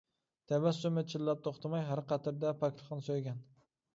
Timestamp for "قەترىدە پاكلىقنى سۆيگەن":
2.13-3.47